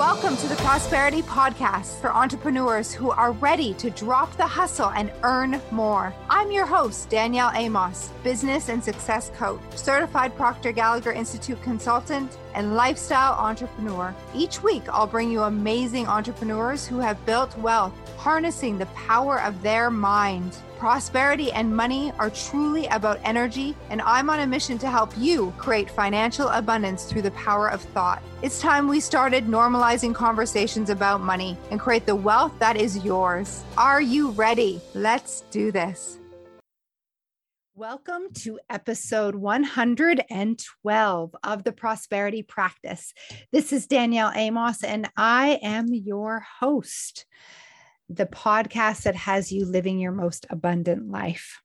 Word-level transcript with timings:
Welcome 0.00 0.38
to 0.38 0.48
the 0.48 0.56
Prosperity 0.56 1.20
Podcast 1.20 2.00
for 2.00 2.10
entrepreneurs 2.10 2.90
who 2.90 3.10
are 3.10 3.32
ready 3.32 3.74
to 3.74 3.90
drop 3.90 4.34
the 4.38 4.46
hustle 4.46 4.88
and 4.88 5.12
earn 5.22 5.60
more. 5.70 6.14
I'm 6.30 6.50
your 6.50 6.64
host, 6.64 7.10
Danielle 7.10 7.52
Amos, 7.54 8.08
business 8.24 8.70
and 8.70 8.82
success 8.82 9.30
coach, 9.36 9.60
certified 9.74 10.34
Proctor 10.38 10.72
Gallagher 10.72 11.12
Institute 11.12 11.60
consultant, 11.62 12.38
and 12.54 12.76
lifestyle 12.76 13.34
entrepreneur. 13.34 14.14
Each 14.34 14.62
week, 14.62 14.84
I'll 14.88 15.06
bring 15.06 15.30
you 15.30 15.42
amazing 15.42 16.06
entrepreneurs 16.06 16.86
who 16.86 16.98
have 16.98 17.26
built 17.26 17.58
wealth, 17.58 17.92
harnessing 18.16 18.78
the 18.78 18.86
power 18.86 19.42
of 19.42 19.60
their 19.60 19.90
mind. 19.90 20.56
Prosperity 20.80 21.52
and 21.52 21.76
money 21.76 22.10
are 22.18 22.30
truly 22.30 22.86
about 22.86 23.20
energy, 23.22 23.76
and 23.90 24.00
I'm 24.00 24.30
on 24.30 24.40
a 24.40 24.46
mission 24.46 24.78
to 24.78 24.88
help 24.88 25.12
you 25.18 25.52
create 25.58 25.90
financial 25.90 26.48
abundance 26.48 27.04
through 27.04 27.20
the 27.20 27.32
power 27.32 27.70
of 27.70 27.82
thought. 27.82 28.22
It's 28.40 28.62
time 28.62 28.88
we 28.88 28.98
started 28.98 29.44
normalizing 29.44 30.14
conversations 30.14 30.88
about 30.88 31.20
money 31.20 31.58
and 31.70 31.78
create 31.78 32.06
the 32.06 32.16
wealth 32.16 32.58
that 32.60 32.78
is 32.78 33.04
yours. 33.04 33.62
Are 33.76 34.00
you 34.00 34.30
ready? 34.30 34.80
Let's 34.94 35.42
do 35.50 35.70
this. 35.70 36.18
Welcome 37.74 38.32
to 38.36 38.58
episode 38.70 39.34
112 39.34 41.36
of 41.44 41.62
the 41.62 41.72
Prosperity 41.72 42.42
Practice. 42.42 43.12
This 43.52 43.74
is 43.74 43.86
Danielle 43.86 44.32
Amos, 44.34 44.82
and 44.82 45.10
I 45.14 45.58
am 45.62 45.88
your 45.92 46.42
host 46.58 47.26
the 48.10 48.26
podcast 48.26 49.02
that 49.02 49.14
has 49.14 49.52
you 49.52 49.64
living 49.64 50.00
your 50.00 50.12
most 50.12 50.44
abundant 50.50 51.10
life. 51.10 51.62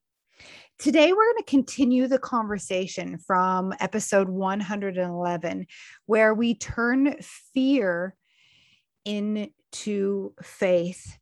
Today, 0.78 1.12
we're 1.12 1.34
going 1.34 1.38
to 1.38 1.50
continue 1.50 2.08
the 2.08 2.20
conversation 2.20 3.18
from 3.18 3.74
episode 3.80 4.30
111, 4.30 5.66
where 6.06 6.34
we 6.34 6.54
turn 6.54 7.16
fear 7.54 8.16
into 9.06 10.34
faith. 10.44 11.18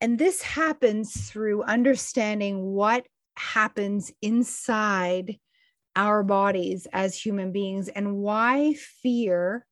And 0.00 0.18
this 0.18 0.40
happens 0.40 1.28
through 1.28 1.62
understanding 1.64 2.62
what 2.62 3.06
happens 3.36 4.10
inside 4.22 5.38
our 5.96 6.22
bodies 6.22 6.86
as 6.92 7.14
human 7.14 7.52
beings 7.52 7.88
and 7.88 8.16
why 8.16 8.74
fear 9.02 9.66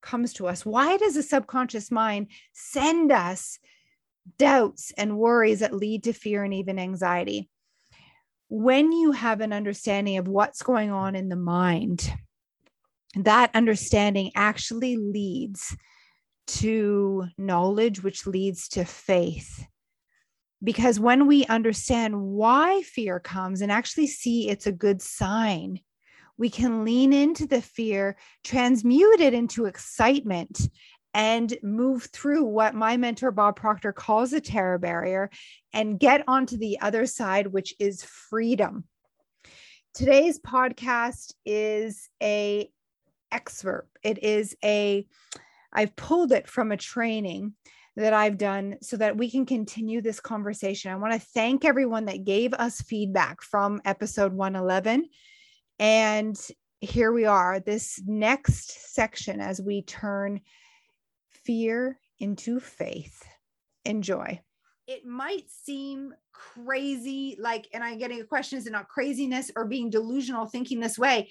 comes 0.00 0.32
to 0.34 0.46
us. 0.46 0.64
Why 0.64 0.96
does 0.96 1.14
the 1.14 1.22
subconscious 1.22 1.90
mind 1.90 2.28
send 2.52 3.12
us 3.12 3.58
doubts 4.38 4.92
and 4.96 5.18
worries 5.18 5.60
that 5.60 5.74
lead 5.74 6.04
to 6.04 6.12
fear 6.12 6.44
and 6.44 6.54
even 6.54 6.78
anxiety. 6.78 7.48
When 8.48 8.92
you 8.92 9.12
have 9.12 9.40
an 9.40 9.52
understanding 9.52 10.18
of 10.18 10.28
what's 10.28 10.62
going 10.62 10.90
on 10.90 11.16
in 11.16 11.28
the 11.28 11.36
mind, 11.36 12.12
that 13.16 13.50
understanding 13.54 14.30
actually 14.34 14.96
leads 14.96 15.76
to 16.46 17.26
knowledge, 17.36 18.02
which 18.02 18.26
leads 18.26 18.68
to 18.68 18.84
faith. 18.84 19.66
Because 20.62 21.00
when 21.00 21.26
we 21.26 21.44
understand 21.46 22.20
why 22.20 22.82
fear 22.82 23.20
comes 23.20 23.60
and 23.60 23.70
actually 23.70 24.06
see 24.06 24.48
it's 24.48 24.66
a 24.66 24.72
good 24.72 25.02
sign, 25.02 25.80
we 26.38 26.50
can 26.50 26.84
lean 26.84 27.12
into 27.12 27.46
the 27.46 27.62
fear, 27.62 28.16
transmute 28.44 29.20
it 29.20 29.34
into 29.34 29.64
excitement, 29.64 30.68
and 31.16 31.56
move 31.62 32.04
through 32.12 32.44
what 32.44 32.74
my 32.74 32.98
mentor 32.98 33.30
Bob 33.30 33.56
Proctor 33.56 33.90
calls 33.90 34.34
a 34.34 34.40
terror 34.40 34.76
barrier 34.76 35.30
and 35.72 35.98
get 35.98 36.22
onto 36.28 36.58
the 36.58 36.78
other 36.82 37.06
side, 37.06 37.46
which 37.46 37.74
is 37.80 38.02
freedom. 38.02 38.84
Today's 39.94 40.38
podcast 40.38 41.32
is 41.46 42.10
a 42.22 42.70
excerpt. 43.32 43.98
It 44.02 44.22
is 44.22 44.54
a 44.62 45.08
I've 45.72 45.96
pulled 45.96 46.32
it 46.32 46.46
from 46.46 46.70
a 46.70 46.76
training 46.76 47.54
that 47.96 48.12
I've 48.12 48.36
done 48.36 48.76
so 48.82 48.98
that 48.98 49.16
we 49.16 49.30
can 49.30 49.46
continue 49.46 50.02
this 50.02 50.20
conversation. 50.20 50.92
I 50.92 50.96
want 50.96 51.14
to 51.14 51.28
thank 51.32 51.64
everyone 51.64 52.04
that 52.06 52.24
gave 52.24 52.52
us 52.52 52.82
feedback 52.82 53.40
from 53.40 53.80
episode 53.86 54.34
111. 54.34 55.08
And 55.78 56.38
here 56.82 57.10
we 57.10 57.24
are, 57.24 57.58
this 57.58 58.02
next 58.06 58.94
section 58.94 59.40
as 59.40 59.62
we 59.62 59.80
turn 59.80 60.42
fear 61.46 61.98
into 62.18 62.60
faith. 62.60 63.24
Enjoy. 63.84 64.40
It 64.86 65.06
might 65.06 65.48
seem 65.48 66.12
crazy, 66.32 67.36
like, 67.40 67.68
and 67.72 67.82
I'm 67.82 67.98
getting 67.98 68.20
a 68.20 68.24
question 68.24 68.58
is 68.58 68.66
it 68.66 68.72
not 68.72 68.88
craziness 68.88 69.50
or 69.56 69.64
being 69.64 69.90
delusional 69.90 70.46
thinking 70.46 70.80
this 70.80 70.98
way? 70.98 71.30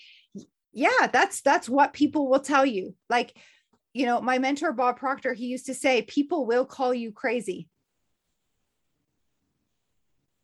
Yeah, 0.74 1.08
that's 1.12 1.42
that's 1.42 1.70
what 1.70 1.94
people 1.94 2.30
will 2.30 2.40
tell 2.40 2.66
you. 2.66 2.96
Like, 3.10 3.38
you 3.94 4.06
know, 4.06 4.20
my 4.20 4.40
mentor 4.40 4.74
Bob 4.74 4.98
Proctor, 4.98 5.34
he 5.34 5.46
used 5.46 5.68
to 5.68 5.74
say, 5.74 6.02
people 6.02 6.46
will 6.46 6.66
call 6.66 6.94
you 6.94 7.12
crazy. 7.12 7.70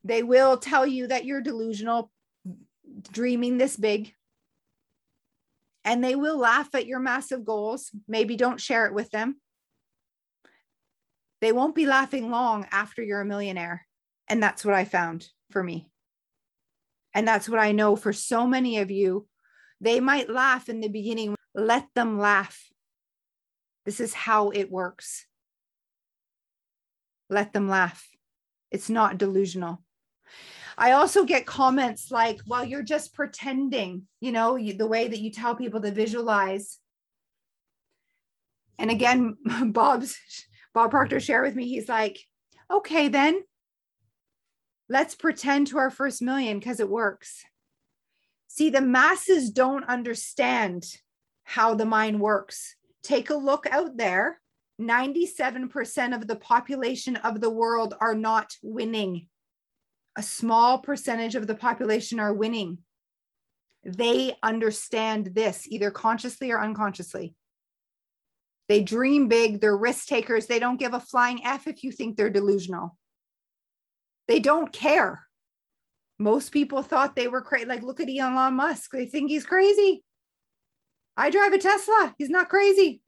They 0.03 0.23
will 0.23 0.57
tell 0.57 0.87
you 0.87 1.07
that 1.07 1.25
you're 1.25 1.41
delusional, 1.41 2.11
dreaming 3.11 3.57
this 3.57 3.75
big. 3.75 4.13
And 5.83 6.03
they 6.03 6.15
will 6.15 6.37
laugh 6.37 6.73
at 6.75 6.87
your 6.87 6.99
massive 6.99 7.43
goals. 7.43 7.91
Maybe 8.07 8.35
don't 8.37 8.61
share 8.61 8.85
it 8.85 8.93
with 8.93 9.11
them 9.11 9.35
they 11.41 11.51
won't 11.51 11.75
be 11.75 11.85
laughing 11.85 12.29
long 12.29 12.67
after 12.71 13.01
you're 13.01 13.21
a 13.21 13.25
millionaire. 13.25 13.85
And 14.29 14.41
that's 14.41 14.63
what 14.63 14.75
I 14.75 14.85
found 14.85 15.27
for 15.49 15.61
me. 15.61 15.89
And 17.13 17.27
that's 17.27 17.49
what 17.49 17.59
I 17.59 17.73
know 17.73 17.95
for 17.95 18.13
so 18.13 18.47
many 18.47 18.77
of 18.77 18.91
you. 18.91 19.27
They 19.81 19.99
might 19.99 20.29
laugh 20.29 20.69
in 20.69 20.79
the 20.79 20.87
beginning. 20.87 21.35
Let 21.53 21.87
them 21.95 22.19
laugh. 22.19 22.69
This 23.85 23.99
is 23.99 24.13
how 24.13 24.51
it 24.51 24.71
works. 24.71 25.25
Let 27.29 27.51
them 27.51 27.67
laugh. 27.67 28.07
It's 28.69 28.89
not 28.89 29.17
delusional. 29.17 29.83
I 30.77 30.91
also 30.91 31.25
get 31.25 31.45
comments 31.45 32.11
like, 32.11 32.39
well, 32.47 32.63
you're 32.63 32.83
just 32.83 33.13
pretending, 33.13 34.03
you 34.19 34.31
know, 34.31 34.55
you, 34.55 34.73
the 34.73 34.87
way 34.87 35.07
that 35.07 35.19
you 35.19 35.31
tell 35.31 35.55
people 35.55 35.81
to 35.81 35.91
visualize. 35.91 36.77
And 38.79 38.89
again, 38.89 39.37
Bob's 39.65 40.17
Bob 40.73 40.91
Proctor 40.91 41.17
mm-hmm. 41.17 41.23
shared 41.23 41.45
with 41.45 41.55
me, 41.55 41.67
he's 41.67 41.89
like, 41.89 42.19
okay, 42.71 43.07
then 43.07 43.41
let's 44.89 45.15
pretend 45.15 45.67
to 45.67 45.77
our 45.77 45.89
first 45.89 46.21
million 46.21 46.59
because 46.59 46.79
it 46.79 46.89
works. 46.89 47.43
See, 48.47 48.69
the 48.69 48.81
masses 48.81 49.49
don't 49.49 49.85
understand 49.85 50.85
how 51.43 51.73
the 51.73 51.85
mind 51.85 52.19
works. 52.19 52.75
Take 53.03 53.29
a 53.29 53.35
look 53.35 53.65
out 53.71 53.97
there. 53.97 54.39
97% 54.79 56.15
of 56.15 56.27
the 56.27 56.35
population 56.35 57.15
of 57.17 57.39
the 57.39 57.49
world 57.49 57.93
are 58.01 58.15
not 58.15 58.53
winning. 58.61 59.27
A 60.17 60.23
small 60.23 60.79
percentage 60.79 61.35
of 61.35 61.47
the 61.47 61.55
population 61.55 62.19
are 62.19 62.33
winning. 62.33 62.79
They 63.83 64.35
understand 64.43 65.31
this 65.33 65.67
either 65.67 65.91
consciously 65.91 66.51
or 66.51 66.61
unconsciously. 66.61 67.35
They 68.71 68.81
dream 68.81 69.27
big, 69.27 69.59
they're 69.59 69.75
risk 69.75 70.07
takers. 70.07 70.45
They 70.45 70.57
don't 70.57 70.79
give 70.79 70.93
a 70.93 71.01
flying 71.01 71.43
F 71.43 71.67
if 71.67 71.83
you 71.83 71.91
think 71.91 72.15
they're 72.15 72.29
delusional. 72.29 72.97
They 74.29 74.39
don't 74.39 74.71
care. 74.71 75.27
Most 76.17 76.53
people 76.53 76.81
thought 76.81 77.13
they 77.13 77.27
were 77.27 77.41
crazy. 77.41 77.65
Like, 77.65 77.83
look 77.83 77.99
at 77.99 78.07
Elon 78.07 78.53
Musk. 78.53 78.91
They 78.93 79.07
think 79.07 79.29
he's 79.29 79.45
crazy. 79.45 80.05
I 81.17 81.31
drive 81.31 81.51
a 81.51 81.57
Tesla. 81.57 82.15
He's 82.17 82.29
not 82.29 82.47
crazy. 82.47 83.01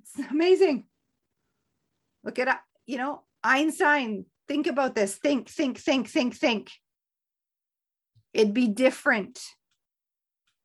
It's 0.00 0.30
amazing. 0.30 0.86
Look 2.24 2.38
at, 2.38 2.62
you 2.86 2.96
know, 2.96 3.24
Einstein. 3.44 4.24
Think 4.48 4.66
about 4.66 4.94
this. 4.94 5.14
Think, 5.14 5.50
think, 5.50 5.76
think, 5.76 6.08
think, 6.08 6.36
think. 6.36 6.70
It'd 8.32 8.54
be 8.54 8.68
different 8.68 9.42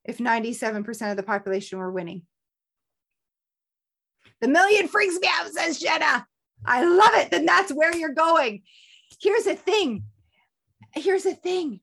if 0.06 0.20
97% 0.20 1.12
of 1.12 1.18
the 1.18 1.24
population 1.24 1.80
were 1.80 1.92
winning. 1.92 2.22
The 4.46 4.52
million 4.52 4.88
freaks 4.88 5.18
me 5.20 5.28
out, 5.28 5.52
says 5.52 5.80
Jenna. 5.80 6.28
I 6.64 6.86
love 6.86 7.16
it. 7.16 7.32
Then 7.32 7.48
that's 7.48 7.74
where 7.74 7.96
you're 7.96 8.14
going. 8.14 8.62
Here's 9.20 9.46
the 9.46 9.56
thing. 9.56 10.04
Here's 10.94 11.24
the 11.24 11.34
thing. 11.34 11.80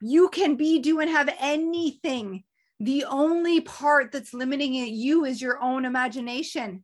You 0.00 0.30
can 0.30 0.54
be, 0.54 0.78
do, 0.78 1.00
and 1.00 1.10
have 1.10 1.28
anything. 1.38 2.44
The 2.78 3.04
only 3.04 3.60
part 3.60 4.10
that's 4.10 4.32
limiting 4.32 4.74
it, 4.74 4.88
you 4.88 5.26
is 5.26 5.42
your 5.42 5.62
own 5.62 5.84
imagination. 5.84 6.82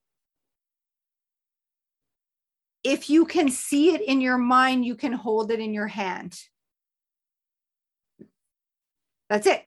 If 2.85 3.09
you 3.09 3.25
can 3.25 3.49
see 3.49 3.95
it 3.95 4.03
in 4.03 4.21
your 4.21 4.37
mind, 4.37 4.85
you 4.85 4.95
can 4.95 5.15
hold 5.15 5.51
it 5.53 5.59
in 5.59 5.73
your 5.73 5.89
hand. 5.89 6.39
That's 9.31 9.47
it. 9.47 9.65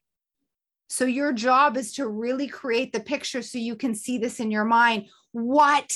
So 0.89 1.05
your 1.05 1.31
job 1.31 1.77
is 1.77 1.93
to 1.93 2.07
really 2.07 2.47
create 2.47 2.91
the 2.91 2.99
picture 2.99 3.43
so 3.43 3.59
you 3.59 3.75
can 3.75 3.93
see 3.93 4.17
this 4.17 4.39
in 4.39 4.49
your 4.49 4.65
mind. 4.65 5.05
What 5.31 5.93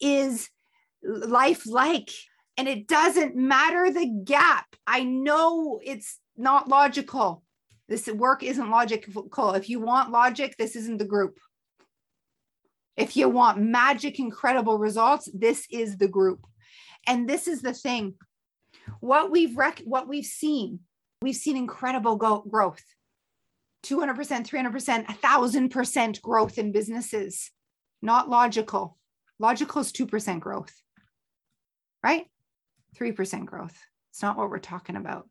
is 0.00 0.50
life 1.02 1.64
like? 1.64 2.10
And 2.56 2.68
it 2.68 2.88
doesn't 2.88 3.36
matter 3.36 3.90
the 3.90 4.06
gap. 4.24 4.66
I 4.86 5.04
know 5.04 5.80
it's 5.82 6.18
not 6.36 6.68
logical. 6.68 7.44
This 7.88 8.08
work 8.08 8.42
isn't 8.42 8.70
logical. 8.70 9.54
If 9.54 9.70
you 9.70 9.80
want 9.80 10.10
logic, 10.10 10.56
this 10.58 10.76
isn't 10.76 10.98
the 10.98 11.04
group. 11.04 11.38
If 12.96 13.16
you 13.16 13.28
want 13.28 13.58
magic, 13.58 14.18
incredible 14.18 14.78
results, 14.78 15.28
this 15.32 15.66
is 15.70 15.96
the 15.96 16.08
group. 16.08 16.46
And 17.06 17.28
this 17.28 17.46
is 17.46 17.62
the 17.62 17.72
thing. 17.72 18.14
What 19.00 19.30
we've 19.30 19.56
rec- 19.56 19.82
what 19.84 20.08
we've 20.08 20.26
seen, 20.26 20.80
we've 21.22 21.36
seen 21.36 21.56
incredible 21.56 22.16
go- 22.16 22.44
growth. 22.48 22.82
200%, 23.84 24.46
300%, 24.46 25.06
1000% 25.06 26.22
growth 26.22 26.58
in 26.58 26.72
businesses. 26.72 27.50
Not 28.00 28.28
logical. 28.28 28.98
Logical 29.38 29.80
is 29.80 29.92
2% 29.92 30.40
growth. 30.40 30.72
Right? 32.02 32.26
3% 32.98 33.46
growth. 33.46 33.76
It's 34.10 34.22
not 34.22 34.36
what 34.36 34.50
we're 34.50 34.58
talking 34.58 34.96
about. 34.96 35.28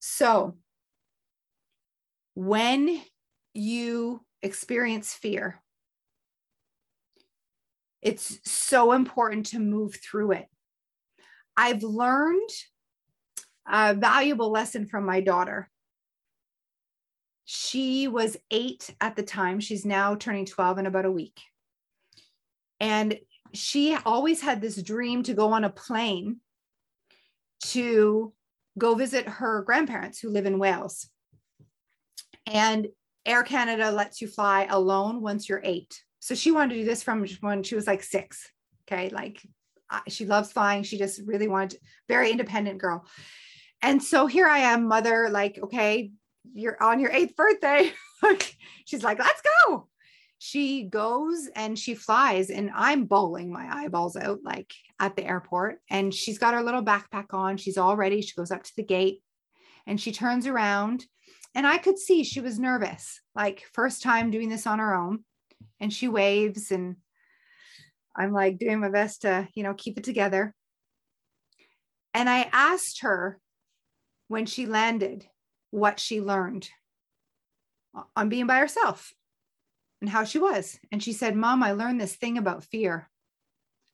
So, 0.00 0.56
when 2.34 3.00
you 3.54 4.24
experience 4.42 5.14
fear, 5.14 5.62
it's 8.02 8.38
so 8.44 8.92
important 8.92 9.46
to 9.46 9.58
move 9.58 9.94
through 9.94 10.32
it. 10.32 10.46
I've 11.56 11.82
learned 11.82 12.50
a 13.70 13.94
valuable 13.94 14.50
lesson 14.50 14.86
from 14.86 15.04
my 15.06 15.20
daughter. 15.20 15.70
She 17.44 18.08
was 18.08 18.36
eight 18.50 18.94
at 19.00 19.16
the 19.16 19.22
time. 19.22 19.60
She's 19.60 19.84
now 19.84 20.14
turning 20.14 20.46
12 20.46 20.78
in 20.78 20.86
about 20.86 21.04
a 21.04 21.10
week. 21.10 21.40
And 22.78 23.18
she 23.52 23.96
always 24.04 24.40
had 24.40 24.60
this 24.60 24.80
dream 24.82 25.22
to 25.24 25.34
go 25.34 25.52
on 25.52 25.64
a 25.64 25.70
plane 25.70 26.36
to 27.64 28.32
go 28.78 28.94
visit 28.94 29.28
her 29.28 29.62
grandparents 29.62 30.18
who 30.18 30.30
live 30.30 30.46
in 30.46 30.58
Wales. 30.58 31.08
And 32.46 32.88
Air 33.26 33.42
Canada 33.42 33.90
lets 33.90 34.20
you 34.20 34.28
fly 34.28 34.66
alone 34.70 35.20
once 35.20 35.48
you're 35.48 35.60
eight. 35.62 36.02
So 36.20 36.34
she 36.34 36.52
wanted 36.52 36.74
to 36.74 36.80
do 36.80 36.86
this 36.86 37.02
from 37.02 37.26
when 37.40 37.62
she 37.62 37.74
was 37.74 37.86
like 37.86 38.02
six. 38.02 38.50
Okay. 38.86 39.10
Like 39.10 39.40
she 40.08 40.24
loves 40.24 40.52
flying. 40.52 40.82
She 40.82 40.98
just 40.98 41.20
really 41.26 41.48
wanted, 41.48 41.70
to, 41.70 41.78
very 42.08 42.30
independent 42.30 42.78
girl. 42.78 43.04
And 43.82 44.02
so 44.02 44.26
here 44.26 44.46
I 44.46 44.58
am, 44.58 44.86
mother, 44.86 45.28
like, 45.30 45.58
okay, 45.62 46.10
you're 46.52 46.82
on 46.82 47.00
your 47.00 47.10
eighth 47.10 47.34
birthday. 47.36 47.92
She's 48.84 49.02
like, 49.02 49.18
let's 49.18 49.42
go. 49.66 49.88
She 50.38 50.84
goes 50.84 51.48
and 51.54 51.78
she 51.78 51.94
flies, 51.94 52.50
and 52.50 52.70
I'm 52.74 53.04
bowling 53.04 53.52
my 53.52 53.68
eyeballs 53.70 54.16
out, 54.16 54.40
like 54.42 54.72
at 54.98 55.16
the 55.16 55.24
airport. 55.24 55.80
And 55.90 56.14
she's 56.14 56.38
got 56.38 56.54
her 56.54 56.62
little 56.62 56.82
backpack 56.82 57.34
on. 57.34 57.56
She's 57.56 57.78
all 57.78 57.96
ready. 57.96 58.22
She 58.22 58.34
goes 58.34 58.50
up 58.50 58.62
to 58.62 58.72
the 58.76 58.82
gate 58.82 59.22
and 59.86 60.00
she 60.00 60.12
turns 60.12 60.46
around 60.46 61.04
and 61.54 61.66
I 61.66 61.78
could 61.78 61.98
see 61.98 62.22
she 62.22 62.40
was 62.40 62.58
nervous, 62.58 63.20
like 63.34 63.64
first 63.72 64.02
time 64.02 64.30
doing 64.30 64.48
this 64.48 64.66
on 64.66 64.78
her 64.78 64.94
own. 64.94 65.24
And 65.80 65.92
she 65.92 66.08
waves, 66.08 66.70
and 66.70 66.96
I'm 68.16 68.32
like 68.32 68.58
doing 68.58 68.80
my 68.80 68.90
best 68.90 69.22
to, 69.22 69.48
you 69.54 69.62
know, 69.62 69.74
keep 69.74 69.98
it 69.98 70.04
together. 70.04 70.54
And 72.14 72.28
I 72.28 72.48
asked 72.52 73.00
her 73.00 73.38
when 74.30 74.46
she 74.46 74.64
landed 74.64 75.26
what 75.72 75.98
she 75.98 76.20
learned 76.20 76.70
on 78.14 78.28
being 78.28 78.46
by 78.46 78.58
herself 78.58 79.12
and 80.00 80.08
how 80.08 80.22
she 80.22 80.38
was. 80.38 80.78
And 80.92 81.02
she 81.02 81.12
said, 81.12 81.34
Mom, 81.34 81.64
I 81.64 81.72
learned 81.72 82.00
this 82.00 82.14
thing 82.14 82.38
about 82.38 82.62
fear. 82.62 83.10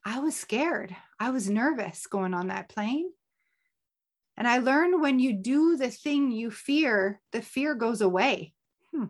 I 0.04 0.18
was 0.18 0.36
scared. 0.36 0.94
I 1.18 1.30
was 1.30 1.48
nervous 1.48 2.06
going 2.06 2.34
on 2.34 2.48
that 2.48 2.68
plane. 2.68 3.10
And 4.36 4.46
I 4.46 4.58
learned 4.58 5.00
when 5.00 5.18
you 5.20 5.32
do 5.32 5.78
the 5.78 5.88
thing 5.88 6.30
you 6.30 6.50
fear, 6.50 7.18
the 7.32 7.40
fear 7.40 7.74
goes 7.74 8.02
away. 8.02 8.52
Hmm. 8.92 9.06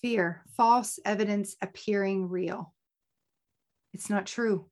Fear, 0.00 0.44
false 0.56 0.98
evidence 1.04 1.56
appearing 1.60 2.30
real. 2.30 2.72
It's 3.92 4.08
not 4.08 4.24
true. 4.24 4.70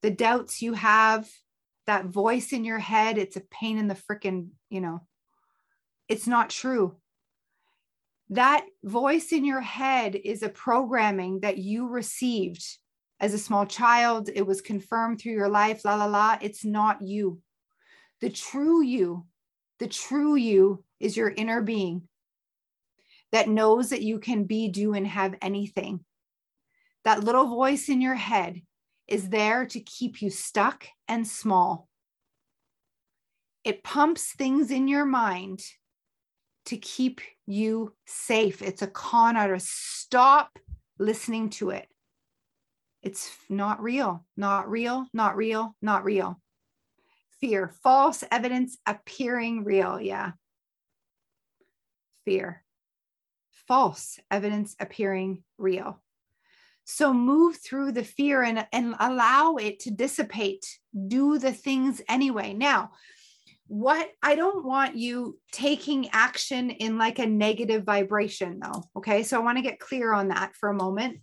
The 0.00 0.10
doubts 0.10 0.62
you 0.62 0.72
have, 0.72 1.28
that 1.86 2.06
voice 2.06 2.52
in 2.52 2.64
your 2.64 2.78
head, 2.78 3.18
it's 3.18 3.36
a 3.36 3.42
pain 3.50 3.78
in 3.78 3.88
the 3.88 3.94
freaking, 3.94 4.48
you 4.68 4.80
know, 4.80 5.00
it's 6.08 6.26
not 6.26 6.50
true. 6.50 6.96
That 8.30 8.64
voice 8.84 9.32
in 9.32 9.44
your 9.44 9.60
head 9.60 10.14
is 10.14 10.42
a 10.42 10.48
programming 10.48 11.40
that 11.40 11.58
you 11.58 11.88
received 11.88 12.64
as 13.18 13.34
a 13.34 13.38
small 13.38 13.66
child. 13.66 14.30
It 14.32 14.46
was 14.46 14.60
confirmed 14.60 15.20
through 15.20 15.32
your 15.32 15.48
life, 15.48 15.84
la, 15.84 15.96
la, 15.96 16.06
la. 16.06 16.38
It's 16.40 16.64
not 16.64 17.02
you. 17.02 17.40
The 18.20 18.30
true 18.30 18.82
you, 18.82 19.26
the 19.78 19.88
true 19.88 20.36
you 20.36 20.84
is 21.00 21.16
your 21.16 21.30
inner 21.30 21.62
being 21.62 22.08
that 23.32 23.48
knows 23.48 23.90
that 23.90 24.02
you 24.02 24.18
can 24.18 24.44
be, 24.44 24.68
do, 24.68 24.94
and 24.94 25.06
have 25.06 25.36
anything. 25.40 26.04
That 27.04 27.24
little 27.24 27.46
voice 27.46 27.88
in 27.88 28.00
your 28.00 28.14
head 28.14 28.60
is 29.10 29.28
there 29.28 29.66
to 29.66 29.80
keep 29.80 30.22
you 30.22 30.30
stuck 30.30 30.86
and 31.08 31.26
small. 31.26 31.88
It 33.64 33.82
pumps 33.82 34.32
things 34.32 34.70
in 34.70 34.88
your 34.88 35.04
mind 35.04 35.60
to 36.66 36.76
keep 36.78 37.20
you 37.46 37.94
safe. 38.06 38.62
It's 38.62 38.82
a 38.82 38.86
con 38.86 39.36
artist. 39.36 39.68
Stop 40.00 40.58
listening 40.98 41.50
to 41.50 41.70
it. 41.70 41.86
It's 43.02 43.30
not 43.48 43.82
real, 43.82 44.24
not 44.36 44.70
real, 44.70 45.06
not 45.12 45.36
real, 45.36 45.74
not 45.82 46.04
real 46.04 46.40
fear, 47.40 47.72
false 47.82 48.22
evidence 48.30 48.78
appearing 48.86 49.64
real. 49.64 50.00
Yeah. 50.00 50.32
Fear, 52.24 52.62
false 53.66 54.20
evidence 54.30 54.76
appearing 54.78 55.42
real. 55.58 56.00
So 56.90 57.12
move 57.12 57.56
through 57.56 57.92
the 57.92 58.04
fear 58.04 58.42
and, 58.42 58.66
and 58.72 58.94
allow 58.98 59.56
it 59.56 59.80
to 59.80 59.90
dissipate. 59.90 60.66
Do 61.08 61.38
the 61.38 61.52
things 61.52 62.02
anyway. 62.08 62.52
Now, 62.52 62.90
what 63.66 64.10
I 64.22 64.34
don't 64.34 64.64
want 64.64 64.96
you 64.96 65.38
taking 65.52 66.08
action 66.12 66.70
in 66.70 66.98
like 66.98 67.18
a 67.18 67.26
negative 67.26 67.84
vibration, 67.84 68.58
though. 68.60 68.82
Okay. 68.96 69.22
So 69.22 69.38
I 69.38 69.44
want 69.44 69.58
to 69.58 69.62
get 69.62 69.78
clear 69.78 70.12
on 70.12 70.28
that 70.28 70.56
for 70.56 70.68
a 70.68 70.74
moment. 70.74 71.18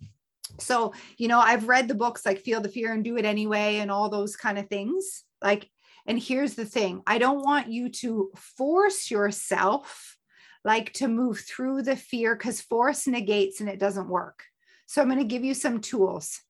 So, 0.59 0.93
you 1.17 1.27
know, 1.27 1.39
I've 1.39 1.67
read 1.67 1.87
the 1.87 1.95
books 1.95 2.25
like 2.25 2.39
Feel 2.39 2.61
the 2.61 2.69
Fear 2.69 2.93
and 2.93 3.03
Do 3.03 3.17
It 3.17 3.25
Anyway 3.25 3.77
and 3.77 3.91
all 3.91 4.09
those 4.09 4.35
kind 4.35 4.57
of 4.57 4.69
things. 4.69 5.23
Like 5.41 5.69
and 6.07 6.17
here's 6.17 6.55
the 6.55 6.65
thing 6.65 7.03
I 7.05 7.17
don't 7.17 7.43
want 7.43 7.69
you 7.69 7.89
to 7.89 8.31
force 8.35 9.11
yourself 9.11 10.17
like 10.63 10.93
to 10.93 11.07
move 11.07 11.39
through 11.39 11.83
the 11.83 11.95
fear 11.95 12.35
because 12.35 12.61
force 12.61 13.07
negates 13.07 13.59
and 13.59 13.69
it 13.69 13.79
doesn't 13.79 14.09
work. 14.09 14.43
So 14.87 15.01
I'm 15.01 15.09
going 15.09 15.19
to 15.19 15.25
give 15.25 15.43
you 15.43 15.53
some 15.53 15.79
tools. 15.79 16.41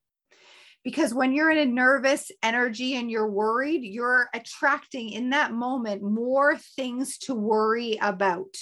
Because 0.84 1.14
when 1.14 1.34
you're 1.34 1.52
in 1.52 1.58
a 1.58 1.66
nervous 1.66 2.32
energy 2.42 2.96
and 2.96 3.12
you're 3.12 3.30
worried, 3.30 3.84
you're 3.84 4.30
attracting 4.34 5.10
in 5.10 5.32
that 5.32 5.52
moment 5.52 6.02
more 6.02 6.56
things 6.56 7.18
to 7.20 7.34
worry 7.34 7.98
about. 8.02 8.56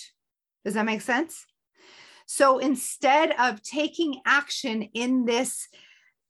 Does 0.63 0.73
that 0.73 0.85
make 0.85 1.01
sense? 1.01 1.45
So 2.25 2.57
instead 2.57 3.35
of 3.37 3.61
taking 3.61 4.21
action 4.25 4.81
in 4.93 5.25
this 5.25 5.67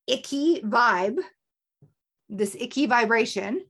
icky 0.07 0.59
vibe, 0.61 1.19
this 2.27 2.55
icky 2.59 2.87
vibration, 2.87 3.61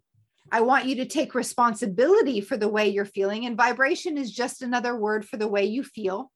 I 0.52 0.62
want 0.62 0.86
you 0.86 0.96
to 0.96 1.06
take 1.06 1.36
responsibility 1.36 2.42
for 2.42 2.58
the 2.58 2.70
way 2.70 2.88
you're 2.88 3.06
feeling. 3.06 3.46
And 3.46 3.58
vibration 3.58 4.18
is 4.18 4.32
just 4.32 4.62
another 4.62 4.96
word 4.96 5.28
for 5.28 5.38
the 5.38 5.48
way 5.48 5.66
you 5.66 5.84
feel. 5.84 6.32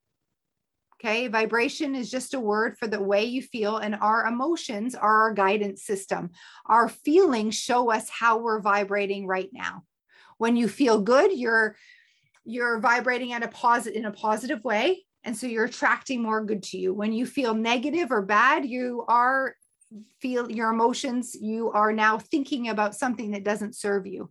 Okay. 0.99 1.27
Vibration 1.27 1.95
is 1.95 2.11
just 2.11 2.33
a 2.33 2.39
word 2.39 2.77
for 2.77 2.87
the 2.87 3.01
way 3.01 3.23
you 3.23 3.41
feel. 3.41 3.77
And 3.77 3.95
our 3.95 4.25
emotions 4.25 4.95
are 4.95 5.21
our 5.21 5.33
guidance 5.33 5.83
system. 5.83 6.31
Our 6.65 6.89
feelings 6.89 7.55
show 7.55 7.89
us 7.89 8.09
how 8.09 8.39
we're 8.39 8.59
vibrating 8.59 9.25
right 9.25 9.49
now. 9.53 9.83
When 10.37 10.57
you 10.57 10.67
feel 10.67 11.01
good, 11.01 11.31
you're 11.31 11.75
you're 12.43 12.79
vibrating 12.79 13.33
at 13.33 13.43
a 13.43 13.47
positive 13.47 13.97
in 13.97 14.05
a 14.05 14.11
positive 14.11 14.63
way. 14.63 15.05
And 15.23 15.37
so 15.37 15.47
you're 15.47 15.65
attracting 15.65 16.21
more 16.21 16.43
good 16.43 16.63
to 16.63 16.77
you. 16.77 16.93
When 16.93 17.13
you 17.13 17.25
feel 17.25 17.53
negative 17.53 18.11
or 18.11 18.21
bad, 18.21 18.65
you 18.65 19.05
are 19.07 19.55
feel 20.19 20.51
your 20.51 20.69
emotions, 20.69 21.35
you 21.39 21.71
are 21.71 21.91
now 21.91 22.17
thinking 22.17 22.69
about 22.69 22.95
something 22.95 23.31
that 23.31 23.43
doesn't 23.43 23.75
serve 23.75 24.05
you. 24.05 24.29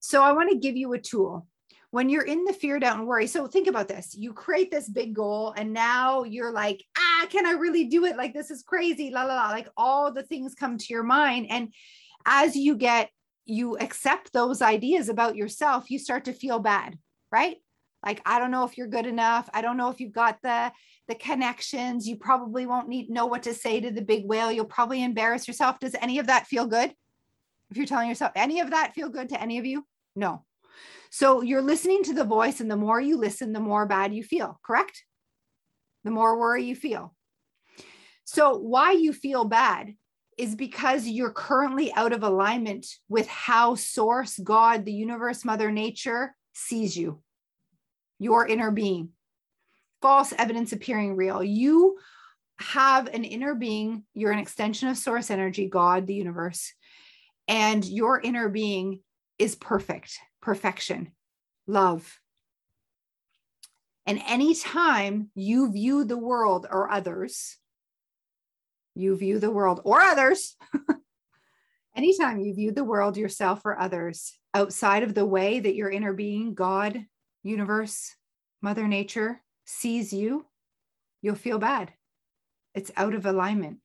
So 0.00 0.22
I 0.22 0.32
want 0.32 0.50
to 0.50 0.58
give 0.58 0.76
you 0.76 0.92
a 0.92 0.98
tool. 0.98 1.46
When 1.90 2.10
you're 2.10 2.24
in 2.24 2.44
the 2.44 2.52
fear, 2.52 2.78
doubt, 2.78 2.98
and 2.98 3.06
worry. 3.06 3.26
So 3.26 3.46
think 3.46 3.66
about 3.66 3.88
this. 3.88 4.14
You 4.14 4.34
create 4.34 4.70
this 4.70 4.88
big 4.88 5.14
goal, 5.14 5.54
and 5.56 5.72
now 5.72 6.24
you're 6.24 6.52
like, 6.52 6.84
ah, 6.96 7.26
can 7.30 7.46
I 7.46 7.52
really 7.52 7.84
do 7.84 8.04
it? 8.04 8.16
Like, 8.16 8.34
this 8.34 8.50
is 8.50 8.62
crazy. 8.62 9.10
La 9.10 9.24
la 9.24 9.34
la. 9.34 9.48
Like 9.50 9.68
all 9.76 10.12
the 10.12 10.22
things 10.22 10.54
come 10.54 10.76
to 10.76 10.86
your 10.90 11.02
mind. 11.02 11.46
And 11.48 11.72
as 12.26 12.56
you 12.56 12.76
get, 12.76 13.10
you 13.46 13.78
accept 13.78 14.32
those 14.32 14.60
ideas 14.60 15.08
about 15.08 15.34
yourself, 15.34 15.90
you 15.90 15.98
start 15.98 16.26
to 16.26 16.34
feel 16.34 16.58
bad, 16.58 16.98
right? 17.32 17.56
Like, 18.04 18.20
I 18.26 18.38
don't 18.38 18.50
know 18.50 18.64
if 18.64 18.76
you're 18.76 18.86
good 18.86 19.06
enough. 19.06 19.48
I 19.52 19.62
don't 19.62 19.76
know 19.76 19.90
if 19.90 20.00
you've 20.00 20.12
got 20.12 20.40
the 20.42 20.70
the 21.08 21.14
connections. 21.14 22.06
You 22.06 22.16
probably 22.16 22.66
won't 22.66 22.88
need 22.88 23.10
know 23.10 23.26
what 23.26 23.44
to 23.44 23.54
say 23.54 23.80
to 23.80 23.90
the 23.90 24.02
big 24.02 24.26
whale. 24.26 24.52
You'll 24.52 24.66
probably 24.66 25.02
embarrass 25.02 25.48
yourself. 25.48 25.80
Does 25.80 25.96
any 26.00 26.18
of 26.18 26.26
that 26.26 26.46
feel 26.46 26.66
good? 26.66 26.92
If 27.70 27.76
you're 27.76 27.86
telling 27.86 28.08
yourself 28.08 28.32
any 28.36 28.60
of 28.60 28.70
that 28.70 28.94
feel 28.94 29.08
good 29.08 29.30
to 29.30 29.40
any 29.40 29.58
of 29.58 29.66
you? 29.66 29.86
No. 30.14 30.44
So 31.10 31.42
you're 31.42 31.62
listening 31.62 32.02
to 32.04 32.14
the 32.14 32.24
voice, 32.24 32.60
and 32.60 32.70
the 32.70 32.76
more 32.76 33.00
you 33.00 33.16
listen, 33.16 33.52
the 33.52 33.60
more 33.60 33.86
bad 33.86 34.14
you 34.14 34.22
feel, 34.22 34.60
correct? 34.64 35.02
the 36.04 36.10
more 36.10 36.38
worry 36.38 36.64
you 36.64 36.74
feel. 36.74 37.14
So, 38.24 38.56
why 38.56 38.92
you 38.92 39.12
feel 39.12 39.44
bad 39.44 39.94
is 40.36 40.54
because 40.54 41.06
you're 41.06 41.32
currently 41.32 41.92
out 41.92 42.12
of 42.12 42.22
alignment 42.22 42.86
with 43.08 43.26
how 43.26 43.74
Source, 43.74 44.38
God, 44.38 44.84
the 44.84 44.92
universe, 44.92 45.44
Mother 45.44 45.70
Nature 45.70 46.34
sees 46.54 46.96
you, 46.96 47.20
your 48.18 48.46
inner 48.46 48.70
being. 48.70 49.10
False 50.00 50.32
evidence 50.32 50.72
appearing 50.72 51.16
real. 51.16 51.42
You 51.42 51.98
have 52.60 53.08
an 53.08 53.24
inner 53.24 53.54
being, 53.54 54.04
you're 54.14 54.32
an 54.32 54.38
extension 54.38 54.88
of 54.88 54.96
Source 54.96 55.30
energy, 55.30 55.68
God, 55.68 56.06
the 56.06 56.14
universe, 56.14 56.72
and 57.48 57.84
your 57.84 58.20
inner 58.20 58.48
being 58.48 59.00
is 59.38 59.54
perfect, 59.54 60.18
perfection, 60.40 61.12
love. 61.66 62.18
And 64.06 64.22
anytime 64.26 65.30
you 65.34 65.70
view 65.70 66.04
the 66.04 66.16
world 66.16 66.66
or 66.70 66.90
others 66.90 67.58
you 68.98 69.16
view 69.16 69.38
the 69.38 69.50
world 69.50 69.80
or 69.84 70.00
others, 70.00 70.56
anytime 71.96 72.40
you 72.40 72.52
view 72.52 72.72
the 72.72 72.84
world, 72.84 73.16
yourself, 73.16 73.64
or 73.64 73.78
others 73.78 74.36
outside 74.52 75.04
of 75.04 75.14
the 75.14 75.24
way 75.24 75.60
that 75.60 75.76
your 75.76 75.88
inner 75.88 76.12
being, 76.12 76.52
God, 76.54 77.04
universe, 77.42 78.16
Mother 78.60 78.88
Nature 78.88 79.40
sees 79.64 80.12
you, 80.12 80.46
you'll 81.22 81.36
feel 81.36 81.58
bad. 81.58 81.92
It's 82.74 82.90
out 82.96 83.14
of 83.14 83.24
alignment. 83.24 83.78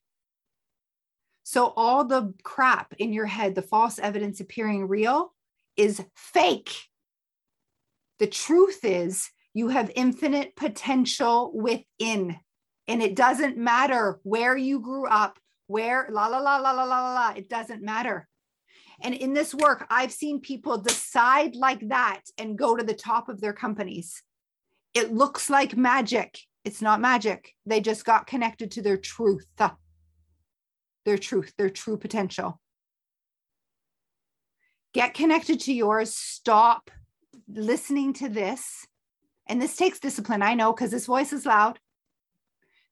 So, 1.44 1.74
all 1.76 2.06
the 2.06 2.34
crap 2.42 2.94
in 2.98 3.14
your 3.14 3.26
head, 3.26 3.54
the 3.54 3.62
false 3.62 4.00
evidence 4.00 4.40
appearing 4.40 4.88
real, 4.88 5.34
is 5.78 6.04
fake. 6.16 6.74
The 8.20 8.28
truth 8.28 8.80
is, 8.84 9.30
you 9.54 9.70
have 9.70 9.92
infinite 9.96 10.56
potential 10.56 11.52
within. 11.54 12.38
And 12.88 13.02
it 13.02 13.16
doesn't 13.16 13.58
matter 13.58 14.20
where 14.24 14.58
you 14.58 14.80
grew 14.80 15.08
up, 15.08 15.40
where 15.68 16.08
la 16.12 16.28
la 16.28 16.40
la 16.40 16.58
la 16.58 16.72
la 16.72 16.84
la 16.84 17.14
la, 17.14 17.34
it 17.36 17.50
doesn't 17.50 17.82
matter. 17.82 18.28
And 19.02 19.14
in 19.14 19.34
this 19.34 19.54
work, 19.54 19.86
I've 19.90 20.12
seen 20.12 20.40
people 20.40 20.78
decide 20.78 21.56
like 21.56 21.88
that 21.90 22.22
and 22.38 22.58
go 22.58 22.76
to 22.76 22.84
the 22.84 22.94
top 22.94 23.30
of 23.30 23.42
their 23.42 23.54
companies. 23.54 24.22
It 24.94 25.14
looks 25.14 25.50
like 25.50 25.76
magic. 25.76 26.40
It's 26.64 26.82
not 26.82 27.02
magic. 27.02 27.54
They 27.66 27.82
just 27.82 28.06
got 28.06 28.28
connected 28.28 28.72
to 28.72 28.82
their 28.82 28.98
truth, 28.98 29.46
their 31.06 31.18
truth, 31.18 31.54
their 31.58 31.70
true 31.70 31.98
potential. 31.98 32.62
Get 34.94 35.14
connected 35.14 35.60
to 35.62 35.74
yours. 35.74 36.14
Stop 36.14 36.92
listening 37.48 38.14
to 38.14 38.30
this. 38.30 38.88
And 39.48 39.62
this 39.62 39.76
takes 39.76 40.00
discipline. 40.00 40.42
I 40.42 40.54
know 40.54 40.72
because 40.72 40.92
this 40.92 41.08
voice 41.08 41.34
is 41.34 41.46
loud. 41.46 41.80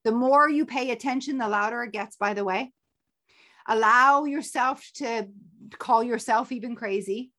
The 0.03 0.11
more 0.11 0.49
you 0.49 0.65
pay 0.65 0.91
attention, 0.91 1.37
the 1.37 1.47
louder 1.47 1.83
it 1.83 1.93
gets, 1.93 2.15
by 2.15 2.33
the 2.33 2.43
way. 2.43 2.73
Allow 3.67 4.25
yourself 4.25 4.83
to 4.95 5.27
call 5.77 6.03
yourself 6.03 6.51
even 6.51 6.75
crazy. 6.75 7.31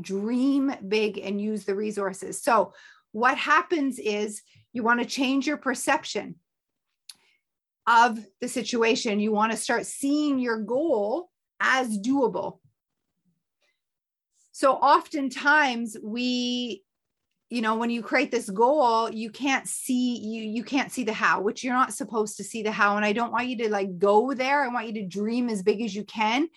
Dream 0.00 0.72
big 0.86 1.18
and 1.18 1.40
use 1.40 1.64
the 1.64 1.74
resources. 1.74 2.40
So, 2.40 2.72
what 3.12 3.36
happens 3.36 3.98
is 3.98 4.42
you 4.72 4.82
want 4.82 5.00
to 5.00 5.06
change 5.06 5.46
your 5.46 5.56
perception 5.56 6.36
of 7.86 8.18
the 8.40 8.48
situation. 8.48 9.18
You 9.18 9.32
want 9.32 9.50
to 9.50 9.58
start 9.58 9.86
seeing 9.86 10.38
your 10.38 10.58
goal 10.58 11.30
as 11.58 11.98
doable. 11.98 12.58
So, 14.58 14.72
oftentimes 14.72 15.96
we 16.02 16.82
you 17.48 17.62
know 17.62 17.76
when 17.76 17.90
you 17.90 18.02
create 18.02 18.32
this 18.32 18.50
goal 18.50 19.08
you 19.08 19.30
can't 19.30 19.68
see 19.68 20.18
you 20.18 20.42
you 20.42 20.64
can't 20.64 20.90
see 20.90 21.04
the 21.04 21.12
how 21.12 21.40
which 21.40 21.62
you're 21.62 21.72
not 21.72 21.94
supposed 21.94 22.38
to 22.38 22.44
see 22.44 22.64
the 22.64 22.72
how. 22.72 22.96
And 22.96 23.04
i 23.04 23.12
don't 23.12 23.30
want 23.30 23.46
you 23.46 23.56
to 23.58 23.70
like 23.70 24.00
go 24.00 24.34
there. 24.34 24.64
I 24.64 24.68
want 24.74 24.88
you 24.88 24.94
to 24.94 25.06
dream 25.06 25.48
as 25.48 25.62
big 25.62 25.80
as 25.80 25.94
you 25.94 26.02
can. 26.02 26.48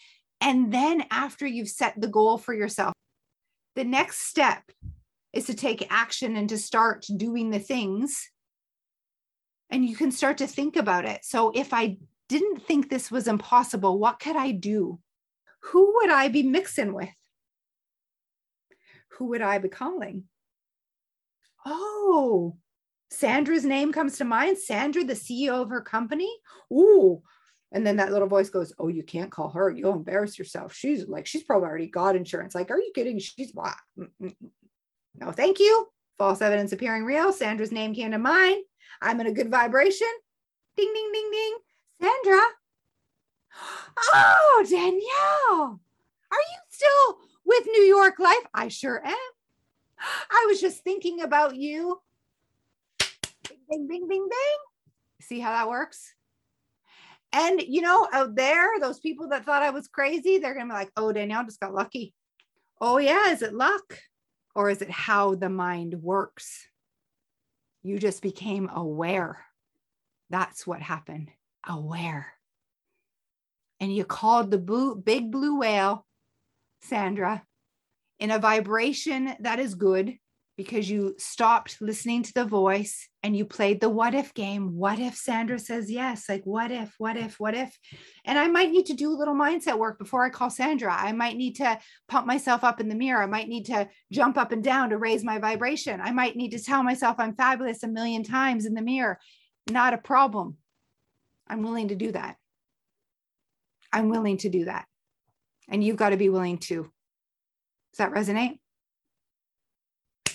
And 0.41 0.73
then 0.73 1.03
after 1.11 1.45
you've 1.45 1.69
set 1.69 1.93
the 1.95 2.07
goal 2.07 2.39
for 2.39 2.55
yourself 2.55 2.95
the 3.75 3.83
next 3.83 4.21
step 4.21 4.63
is 5.31 5.45
to 5.45 5.53
take 5.53 5.85
action 5.91 6.35
and 6.35 6.49
to 6.49 6.57
start 6.57 7.05
doing 7.15 7.51
the 7.51 7.59
things. 7.59 8.31
And 9.69 9.85
you 9.85 9.95
can 9.95 10.11
start 10.11 10.39
to 10.39 10.47
think 10.47 10.75
about 10.75 11.05
it. 11.05 11.23
So 11.23 11.51
if 11.53 11.71
i 11.71 11.97
didn't 12.29 12.65
think 12.65 12.89
this 12.89 13.11
was 13.11 13.27
impossible 13.27 13.99
what 13.99 14.19
could 14.19 14.37
i 14.37 14.49
do? 14.49 14.97
Who 15.65 15.93
would 15.97 16.09
i 16.09 16.29
be 16.29 16.41
mixing 16.41 16.95
with 16.95 17.09
who 19.17 19.27
would 19.27 19.41
i 19.41 19.57
be 19.57 19.69
calling 19.69 20.23
oh, 21.65 22.55
Sandra's 23.09 23.65
name 23.65 23.91
comes 23.91 24.17
to 24.17 24.25
mind. 24.25 24.57
Sandra, 24.57 25.03
the 25.03 25.13
CEO 25.13 25.61
of 25.61 25.69
her 25.69 25.81
company. 25.81 26.31
Ooh. 26.71 27.21
And 27.73 27.85
then 27.87 27.97
that 27.97 28.11
little 28.11 28.27
voice 28.27 28.49
goes, 28.49 28.73
Oh, 28.79 28.87
you 28.87 29.03
can't 29.03 29.31
call 29.31 29.49
her. 29.49 29.69
You'll 29.69 29.93
embarrass 29.93 30.37
yourself. 30.37 30.73
She's 30.73 31.07
like, 31.07 31.25
she's 31.25 31.43
probably 31.43 31.67
already 31.67 31.87
got 31.87 32.15
insurance. 32.15 32.55
Like, 32.55 32.71
are 32.71 32.79
you 32.79 32.91
kidding? 32.93 33.19
She's 33.19 33.51
what? 33.53 33.75
Mm, 33.97 34.09
mm, 34.21 34.35
mm. 34.43 34.49
No, 35.15 35.31
thank 35.31 35.59
you. 35.59 35.87
False 36.17 36.41
evidence 36.41 36.71
appearing 36.71 37.03
real. 37.03 37.33
Sandra's 37.33 37.71
name 37.71 37.93
came 37.93 38.11
to 38.11 38.17
mind. 38.17 38.63
I'm 39.01 39.19
in 39.21 39.27
a 39.27 39.33
good 39.33 39.49
vibration. 39.49 40.07
Ding, 40.77 40.91
ding, 40.93 41.11
ding, 41.13 41.31
ding. 41.31 41.57
Sandra. 42.01 42.41
Oh, 44.13 44.65
Danielle. 44.69 45.81
Are 46.31 46.37
you 46.37 46.59
still 46.69 47.10
New 47.71 47.83
York 47.83 48.19
Life? 48.19 48.45
I 48.53 48.67
sure 48.67 49.03
am. 49.05 49.15
I 50.29 50.45
was 50.49 50.59
just 50.59 50.83
thinking 50.83 51.21
about 51.21 51.55
you. 51.55 52.01
Bing, 52.99 53.59
bing, 53.69 53.87
bing, 53.87 54.07
bing, 54.07 54.27
bing. 54.29 54.57
See 55.21 55.39
how 55.39 55.51
that 55.51 55.69
works? 55.69 56.13
And 57.33 57.61
you 57.61 57.81
know, 57.81 58.07
out 58.11 58.35
there, 58.35 58.67
those 58.79 58.99
people 58.99 59.29
that 59.29 59.45
thought 59.45 59.63
I 59.63 59.69
was 59.69 59.87
crazy, 59.87 60.37
they're 60.37 60.53
gonna 60.53 60.67
be 60.67 60.73
like, 60.73 60.91
oh, 60.97 61.11
Danielle 61.11 61.45
just 61.45 61.59
got 61.59 61.73
lucky. 61.73 62.13
Oh, 62.79 62.97
yeah, 62.97 63.31
is 63.31 63.41
it 63.41 63.53
luck? 63.53 63.99
Or 64.55 64.69
is 64.69 64.81
it 64.81 64.89
how 64.89 65.35
the 65.35 65.49
mind 65.49 65.93
works? 66.01 66.67
You 67.83 67.99
just 67.99 68.21
became 68.21 68.69
aware. 68.69 69.45
That's 70.29 70.67
what 70.67 70.81
happened. 70.81 71.29
Aware. 71.67 72.33
And 73.79 73.95
you 73.95 74.03
called 74.03 74.51
the 74.51 74.57
blue, 74.57 74.95
big 74.95 75.31
blue 75.31 75.59
whale, 75.59 76.05
Sandra, 76.81 77.43
in 78.21 78.31
a 78.31 78.39
vibration 78.39 79.35
that 79.39 79.59
is 79.59 79.73
good 79.73 80.15
because 80.55 80.87
you 80.87 81.15
stopped 81.17 81.81
listening 81.81 82.21
to 82.21 82.33
the 82.35 82.45
voice 82.45 83.09
and 83.23 83.35
you 83.35 83.43
played 83.43 83.81
the 83.81 83.89
what 83.89 84.13
if 84.13 84.31
game. 84.35 84.77
What 84.77 84.99
if 84.99 85.15
Sandra 85.15 85.57
says 85.57 85.89
yes? 85.89 86.29
Like, 86.29 86.43
what 86.43 86.69
if, 86.69 86.93
what 86.99 87.17
if, 87.17 87.39
what 87.39 87.55
if? 87.55 87.75
And 88.23 88.37
I 88.37 88.47
might 88.47 88.69
need 88.69 88.85
to 88.85 88.93
do 88.93 89.09
a 89.09 89.17
little 89.17 89.33
mindset 89.33 89.79
work 89.79 89.97
before 89.97 90.23
I 90.23 90.29
call 90.29 90.51
Sandra. 90.51 90.95
I 90.95 91.13
might 91.13 91.35
need 91.35 91.55
to 91.55 91.79
pump 92.07 92.27
myself 92.27 92.63
up 92.63 92.79
in 92.79 92.89
the 92.89 92.95
mirror. 92.95 93.23
I 93.23 93.25
might 93.25 93.47
need 93.47 93.65
to 93.65 93.89
jump 94.11 94.37
up 94.37 94.51
and 94.51 94.63
down 94.63 94.91
to 94.91 94.97
raise 94.97 95.23
my 95.23 95.39
vibration. 95.39 95.99
I 95.99 96.11
might 96.11 96.35
need 96.35 96.51
to 96.51 96.63
tell 96.63 96.83
myself 96.83 97.15
I'm 97.17 97.35
fabulous 97.35 97.81
a 97.81 97.87
million 97.87 98.23
times 98.23 98.67
in 98.67 98.75
the 98.75 98.83
mirror. 98.83 99.19
Not 99.71 99.95
a 99.95 99.97
problem. 99.97 100.57
I'm 101.47 101.63
willing 101.63 101.87
to 101.87 101.95
do 101.95 102.11
that. 102.11 102.35
I'm 103.91 104.09
willing 104.09 104.37
to 104.37 104.49
do 104.49 104.65
that. 104.65 104.85
And 105.69 105.83
you've 105.83 105.97
got 105.97 106.09
to 106.11 106.17
be 106.17 106.29
willing 106.29 106.59
to. 106.59 106.91
Does 107.91 107.97
that 107.97 108.11
resonate? 108.11 108.59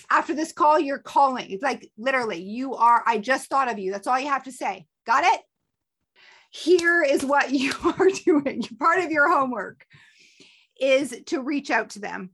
After 0.09 0.33
this 0.33 0.53
call, 0.53 0.79
you're 0.79 0.99
calling. 0.99 1.51
It's 1.51 1.63
like 1.63 1.91
literally, 1.97 2.41
you 2.41 2.75
are, 2.75 3.03
I 3.05 3.17
just 3.17 3.49
thought 3.49 3.69
of 3.69 3.79
you. 3.79 3.91
That's 3.91 4.07
all 4.07 4.19
you 4.19 4.29
have 4.29 4.43
to 4.43 4.51
say. 4.51 4.85
Got 5.05 5.25
it? 5.25 5.41
Here 6.51 7.03
is 7.03 7.25
what 7.25 7.51
you 7.51 7.73
are 7.83 8.09
doing. 8.25 8.63
Part 8.79 9.03
of 9.03 9.11
your 9.11 9.29
homework 9.29 9.85
is 10.79 11.15
to 11.27 11.41
reach 11.41 11.71
out 11.71 11.91
to 11.91 11.99
them 11.99 12.29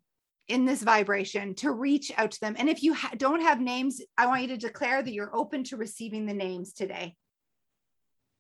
in 0.47 0.65
this 0.65 0.83
vibration, 0.83 1.55
to 1.55 1.71
reach 1.71 2.11
out 2.17 2.31
to 2.31 2.39
them. 2.41 2.55
And 2.57 2.69
if 2.69 2.83
you 2.83 2.93
ha- 2.93 3.11
don't 3.15 3.41
have 3.41 3.61
names, 3.61 4.01
I 4.17 4.27
want 4.27 4.41
you 4.41 4.49
to 4.49 4.57
declare 4.57 5.01
that 5.01 5.13
you're 5.13 5.35
open 5.35 5.63
to 5.65 5.77
receiving 5.77 6.25
the 6.25 6.33
names 6.33 6.73
today 6.73 7.15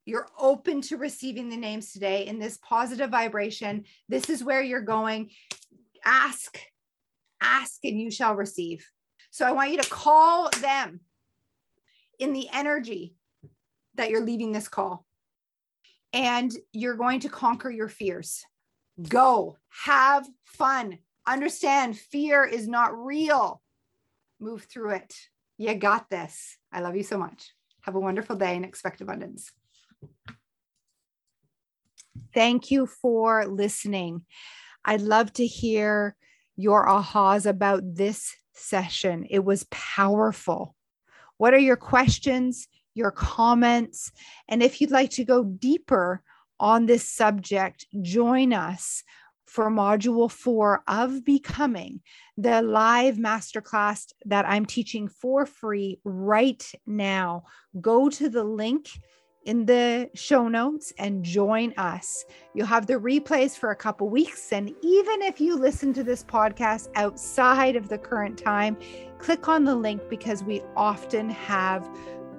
you're 0.05 0.27
open 0.37 0.81
to 0.81 0.97
receiving 0.97 1.49
the 1.49 1.57
names 1.57 1.91
today 1.91 2.27
in 2.27 2.39
this 2.39 2.57
positive 2.57 3.09
vibration. 3.09 3.85
This 4.09 4.29
is 4.29 4.43
where 4.43 4.61
you're 4.61 4.81
going. 4.81 5.29
Ask 6.03 6.59
ask 7.43 7.79
and 7.83 7.99
you 7.99 8.09
shall 8.09 8.35
receive. 8.35 8.89
So 9.31 9.45
I 9.45 9.51
want 9.51 9.71
you 9.71 9.81
to 9.81 9.89
call 9.89 10.49
them 10.61 11.01
in 12.19 12.33
the 12.33 12.47
energy 12.53 13.15
that 13.95 14.09
you're 14.09 14.23
leaving 14.23 14.51
this 14.51 14.67
call. 14.67 15.05
And 16.13 16.51
you're 16.71 16.95
going 16.95 17.19
to 17.21 17.29
conquer 17.29 17.71
your 17.71 17.89
fears. 17.89 18.45
Go, 19.09 19.57
have 19.85 20.27
fun. 20.45 20.99
Understand 21.27 21.97
fear 21.97 22.43
is 22.43 22.67
not 22.67 22.95
real. 22.95 23.61
Move 24.39 24.63
through 24.63 24.91
it. 24.91 25.15
You 25.57 25.73
got 25.75 26.09
this. 26.09 26.57
I 26.71 26.81
love 26.81 26.95
you 26.95 27.03
so 27.03 27.17
much. 27.17 27.53
Have 27.81 27.95
a 27.95 27.99
wonderful 27.99 28.35
day 28.35 28.55
and 28.55 28.65
expect 28.65 29.01
abundance. 29.01 29.51
Thank 32.33 32.71
you 32.71 32.85
for 32.85 33.45
listening. 33.45 34.25
I'd 34.85 35.01
love 35.01 35.33
to 35.33 35.45
hear 35.45 36.15
your 36.55 36.87
ahas 36.87 37.45
about 37.45 37.81
this 37.83 38.35
session. 38.53 39.25
It 39.29 39.43
was 39.43 39.65
powerful. 39.71 40.75
What 41.37 41.53
are 41.53 41.59
your 41.59 41.77
questions, 41.77 42.67
your 42.93 43.11
comments. 43.11 44.11
And 44.47 44.61
if 44.61 44.79
you'd 44.79 44.91
like 44.91 45.11
to 45.11 45.25
go 45.25 45.43
deeper 45.43 46.21
on 46.59 46.85
this 46.85 47.07
subject, 47.09 47.85
join 48.01 48.53
us 48.53 49.03
for 49.45 49.69
module 49.69 50.31
four 50.31 50.83
of 50.87 51.23
becoming 51.23 52.01
the 52.37 52.61
live 52.61 53.17
masterclass 53.17 54.11
that 54.25 54.45
I'm 54.47 54.65
teaching 54.65 55.07
for 55.07 55.45
free 55.45 55.99
right 56.03 56.71
now. 56.87 57.43
Go 57.79 58.09
to 58.09 58.29
the 58.29 58.43
link 58.43 58.89
in 59.45 59.65
the 59.65 60.09
show 60.13 60.47
notes 60.47 60.93
and 60.97 61.23
join 61.23 61.73
us. 61.77 62.25
You'll 62.53 62.67
have 62.67 62.87
the 62.87 62.95
replays 62.95 63.57
for 63.57 63.71
a 63.71 63.75
couple 63.75 64.09
weeks. 64.09 64.51
And 64.51 64.69
even 64.81 65.21
if 65.21 65.41
you 65.41 65.55
listen 65.55 65.93
to 65.93 66.03
this 66.03 66.23
podcast 66.23 66.89
outside 66.95 67.75
of 67.75 67.89
the 67.89 67.97
current 67.97 68.37
time, 68.37 68.77
click 69.19 69.47
on 69.47 69.63
the 69.63 69.75
link 69.75 70.01
because 70.09 70.43
we 70.43 70.61
often 70.75 71.29
have 71.29 71.89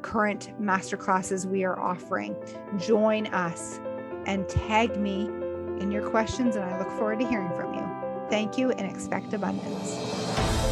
current 0.02 0.52
masterclasses 0.60 1.46
we 1.46 1.64
are 1.64 1.78
offering. 1.80 2.36
Join 2.78 3.26
us 3.28 3.80
and 4.26 4.48
tag 4.48 4.98
me 4.98 5.26
in 5.80 5.90
your 5.90 6.08
questions, 6.08 6.56
and 6.56 6.64
I 6.64 6.78
look 6.78 6.90
forward 6.90 7.20
to 7.20 7.28
hearing 7.28 7.54
from 7.56 7.74
you. 7.74 7.86
Thank 8.30 8.56
you 8.56 8.70
and 8.70 8.90
expect 8.90 9.32
abundance. 9.32 10.63